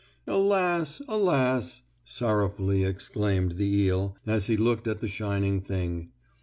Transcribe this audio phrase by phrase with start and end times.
[0.25, 0.99] "Alas!
[1.07, 6.09] Alas!" sorrowfully exclaimed the eel, as he looked at the shining thing.